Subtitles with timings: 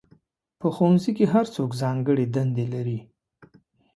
[0.59, 2.99] په ښوونځي کې هر څوک ځانګړې دندې لري.